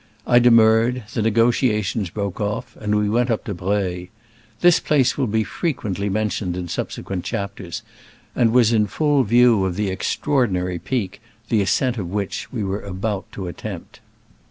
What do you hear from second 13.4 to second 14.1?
attempt.